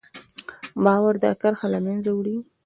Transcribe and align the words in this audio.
باور 0.83 1.13
دا 1.23 1.31
کرښه 1.41 1.67
له 1.73 1.79
منځه 1.85 2.09
وړي. 2.13 2.37